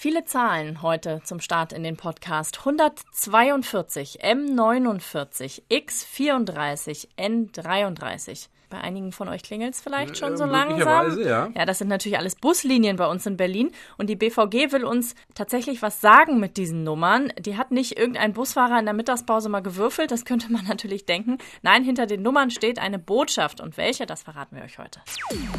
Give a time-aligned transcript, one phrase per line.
[0.00, 2.60] Viele Zahlen heute zum Start in den Podcast.
[2.60, 8.46] 142, M49, X34, N33.
[8.70, 11.18] Bei einigen von euch klingelt es vielleicht schon so langsam.
[11.18, 11.48] Ja.
[11.52, 13.72] ja, das sind natürlich alles Buslinien bei uns in Berlin.
[13.96, 17.32] Und die BVG will uns tatsächlich was sagen mit diesen Nummern.
[17.36, 20.12] Die hat nicht irgendein Busfahrer in der Mittagspause mal gewürfelt.
[20.12, 21.38] Das könnte man natürlich denken.
[21.62, 23.60] Nein, hinter den Nummern steht eine Botschaft.
[23.60, 25.00] Und welche, das verraten wir euch heute.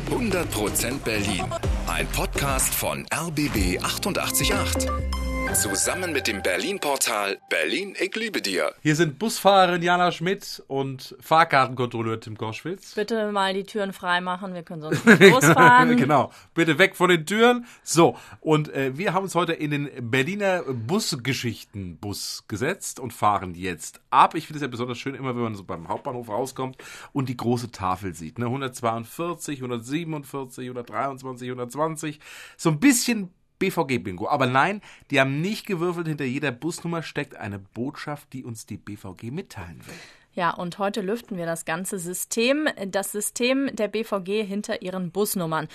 [0.10, 1.44] 100% Berlin.
[1.90, 5.29] Ein Podcast von RBB 888.
[5.54, 8.71] Zusammen mit dem Berlin-Portal Berlin, ich liebe dir.
[8.82, 12.93] Hier sind Busfahrerin Jana Schmidt und Fahrkartenkontrolleur Tim Koschwitz.
[12.93, 15.97] Bitte mal die Türen frei machen, wir können sonst nicht losfahren.
[15.97, 17.65] genau, bitte weg von den Türen.
[17.83, 24.02] So, und äh, wir haben uns heute in den Berliner Busgeschichten-Bus gesetzt und fahren jetzt
[24.11, 24.36] ab.
[24.36, 26.77] Ich finde es ja besonders schön, immer wenn man so beim Hauptbahnhof rauskommt
[27.11, 28.38] und die große Tafel sieht.
[28.38, 28.46] Ne?
[28.46, 32.19] 142, 147, 123, 120.
[32.55, 34.27] So ein bisschen BVG-Bingo.
[34.27, 36.08] Aber nein, die haben nicht gewürfelt.
[36.08, 39.95] Hinter jeder Busnummer steckt eine Botschaft, die uns die BVG mitteilen will.
[40.33, 45.67] Ja, und heute lüften wir das ganze System, das System der BVG hinter ihren Busnummern.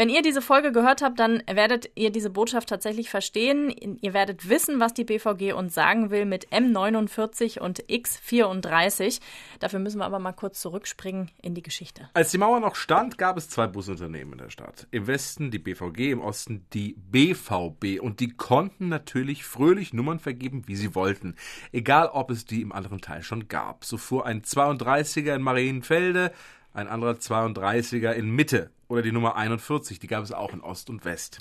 [0.00, 3.98] Wenn ihr diese Folge gehört habt, dann werdet ihr diese Botschaft tatsächlich verstehen.
[4.00, 9.20] Ihr werdet wissen, was die BVG uns sagen will mit M49 und X34.
[9.58, 12.08] Dafür müssen wir aber mal kurz zurückspringen in die Geschichte.
[12.14, 14.86] Als die Mauer noch stand, gab es zwei Busunternehmen in der Stadt.
[14.92, 18.00] Im Westen die BVG, im Osten die BVB.
[18.00, 21.34] Und die konnten natürlich fröhlich Nummern vergeben, wie sie wollten.
[21.72, 23.84] Egal, ob es die im anderen Teil schon gab.
[23.84, 26.30] So fuhr ein 32er in Marienfelde,
[26.72, 30.90] ein anderer 32er in Mitte oder die Nummer 41, die gab es auch in Ost
[30.90, 31.38] und West.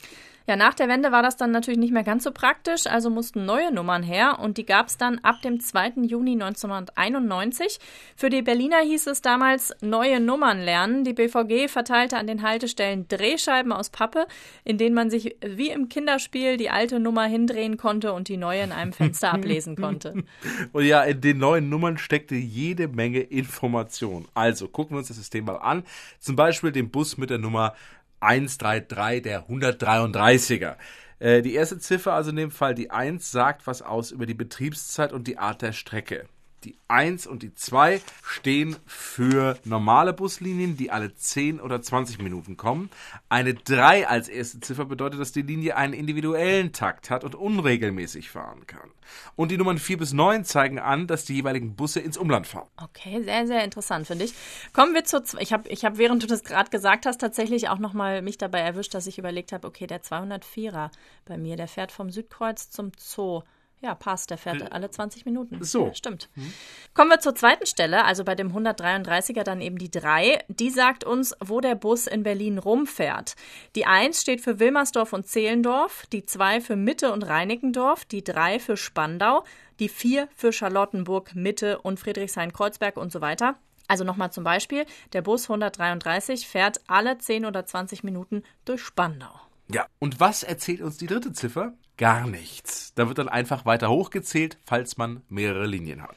[0.48, 3.44] Ja, nach der Wende war das dann natürlich nicht mehr ganz so praktisch, also mussten
[3.44, 6.04] neue Nummern her und die gab es dann ab dem 2.
[6.04, 7.80] Juni 1991.
[8.16, 11.04] Für die Berliner hieß es damals neue Nummern lernen.
[11.04, 14.26] Die BVG verteilte an den Haltestellen Drehscheiben aus Pappe,
[14.64, 18.62] in denen man sich wie im Kinderspiel die alte Nummer hindrehen konnte und die neue
[18.62, 20.14] in einem Fenster ablesen konnte.
[20.72, 24.28] Und ja, in den neuen Nummern steckte jede Menge Information.
[24.34, 25.84] Also gucken wir uns das System mal an.
[26.20, 27.74] Zum Beispiel den Bus mit der Nummer
[28.20, 30.76] 133, der 133er.
[31.20, 34.34] Äh, die erste Ziffer, also in dem Fall die 1, sagt was aus über die
[34.34, 36.28] Betriebszeit und die Art der Strecke.
[36.64, 42.58] Die 1 und die 2 stehen für normale Buslinien, die alle 10 oder 20 Minuten
[42.58, 42.90] kommen.
[43.30, 48.32] Eine 3 als erste Ziffer bedeutet, dass die Linie einen individuellen Takt hat und unregelmäßig
[48.32, 48.90] fahren kann.
[49.36, 52.68] Und die Nummern 4 bis 9 zeigen an, dass die jeweiligen Busse ins Umland fahren.
[52.82, 54.34] Okay, sehr, sehr interessant, finde ich.
[54.74, 55.24] Kommen wir zur.
[55.40, 58.60] Ich habe, ich hab, während du das gerade gesagt hast, tatsächlich auch nochmal mich dabei
[58.60, 60.90] erwischt, dass ich überlegt habe, okay, der 204er
[61.26, 63.44] bei mir, der fährt vom Südkreuz zum Zoo.
[63.80, 65.64] Ja, passt, der fährt alle 20 Minuten.
[65.64, 65.88] So.
[65.88, 66.30] Ja, stimmt.
[66.34, 66.52] Mhm.
[66.96, 70.44] Kommen wir zur zweiten Stelle, also bei dem 133er dann eben die 3.
[70.48, 73.36] Die sagt uns, wo der Bus in Berlin rumfährt.
[73.76, 78.60] Die 1 steht für Wilmersdorf und Zehlendorf, die 2 für Mitte und Reinickendorf, die 3
[78.60, 79.44] für Spandau,
[79.80, 83.60] die 4 für Charlottenburg, Mitte und Friedrichshain-Kreuzberg und so weiter.
[83.88, 89.40] Also nochmal zum Beispiel, der Bus 133 fährt alle 10 oder 20 Minuten durch Spandau.
[89.70, 91.74] Ja, und was erzählt uns die dritte Ziffer?
[91.98, 92.94] Gar nichts.
[92.94, 96.16] Da wird dann einfach weiter hochgezählt, falls man mehrere Linien hat.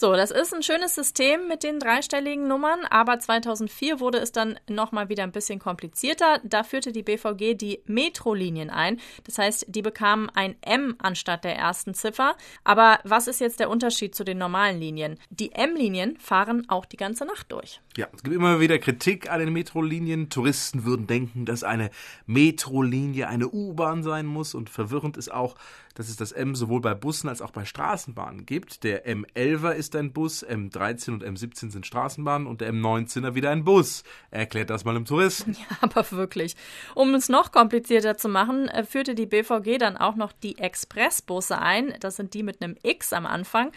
[0.00, 4.60] So, das ist ein schönes System mit den dreistelligen Nummern, aber 2004 wurde es dann
[4.70, 6.38] nochmal wieder ein bisschen komplizierter.
[6.44, 9.00] Da führte die BVG die Metrolinien ein.
[9.24, 12.36] Das heißt, die bekamen ein M anstatt der ersten Ziffer.
[12.62, 15.18] Aber was ist jetzt der Unterschied zu den normalen Linien?
[15.30, 17.80] Die M-Linien fahren auch die ganze Nacht durch.
[17.96, 20.30] Ja, es gibt immer wieder Kritik an den Metrolinien.
[20.30, 21.90] Touristen würden denken, dass eine
[22.26, 25.56] Metrolinie eine U-Bahn sein muss und verwirrend ist auch,
[25.98, 28.84] dass es das M sowohl bei Bussen als auch bei Straßenbahnen gibt.
[28.84, 33.64] Der M11er ist ein Bus, M13 und M17 sind Straßenbahnen und der M19er wieder ein
[33.64, 34.04] Bus.
[34.30, 35.56] Erklärt das mal einem Touristen.
[35.68, 36.54] Ja, aber wirklich.
[36.94, 41.58] Um es noch komplizierter zu machen, äh, führte die BVG dann auch noch die Expressbusse
[41.58, 41.94] ein.
[41.98, 43.72] Das sind die mit einem X am Anfang.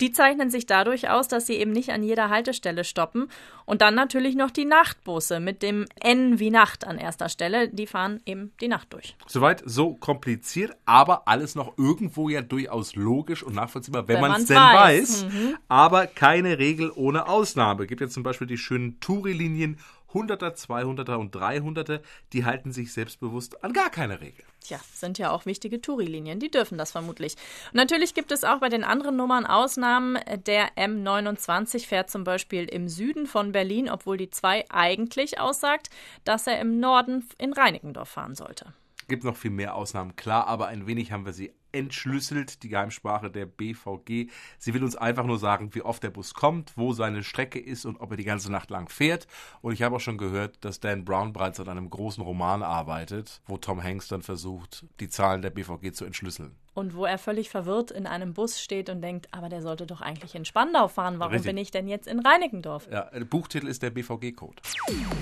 [0.00, 3.30] Die zeichnen sich dadurch aus, dass sie eben nicht an jeder Haltestelle stoppen.
[3.64, 7.68] Und dann natürlich noch die Nachtbusse mit dem N wie Nacht an erster Stelle.
[7.68, 9.14] Die fahren eben die Nacht durch.
[9.26, 14.40] Soweit so kompliziert, aber alles noch irgendwo ja durchaus logisch und nachvollziehbar, wenn, wenn man
[14.40, 15.24] es denn weiß.
[15.24, 15.32] weiß.
[15.32, 15.56] Mhm.
[15.68, 17.86] Aber keine Regel ohne Ausnahme.
[17.86, 19.78] Gibt jetzt zum Beispiel die schönen Touri-Linien
[20.12, 22.00] 100er, 200er und 300er,
[22.32, 24.44] die halten sich selbstbewusst an gar keine Regel.
[24.60, 27.36] Tja, sind ja auch wichtige Touri-Linien, die dürfen das vermutlich.
[27.72, 30.18] Und natürlich gibt es auch bei den anderen Nummern Ausnahmen.
[30.46, 35.90] Der M29 fährt zum Beispiel im Süden von Berlin, obwohl die 2 eigentlich aussagt,
[36.24, 38.72] dass er im Norden in Reinickendorf fahren sollte
[39.10, 43.30] gibt noch viel mehr Ausnahmen, klar, aber ein wenig haben wir sie entschlüsselt, die Geheimsprache
[43.30, 44.30] der BVG.
[44.58, 47.84] Sie will uns einfach nur sagen, wie oft der Bus kommt, wo seine Strecke ist
[47.84, 49.26] und ob er die ganze Nacht lang fährt.
[49.60, 53.40] Und ich habe auch schon gehört, dass Dan Brown bereits an einem großen Roman arbeitet,
[53.46, 56.56] wo Tom Hanks dann versucht, die Zahlen der BVG zu entschlüsseln.
[56.72, 60.00] Und wo er völlig verwirrt in einem Bus steht und denkt, aber der sollte doch
[60.00, 61.18] eigentlich in Spandau fahren.
[61.18, 61.50] Warum Richtig.
[61.50, 62.88] bin ich denn jetzt in Reinickendorf?
[62.90, 64.62] Ja, der Buchtitel ist der BVG-Code.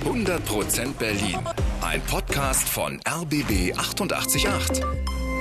[0.04, 1.38] 100% Berlin.
[1.80, 4.84] Ein Podcast von RBB 888.